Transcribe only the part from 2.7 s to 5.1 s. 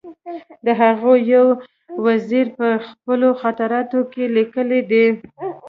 خپلو خاطراتو کې لیکلي دي.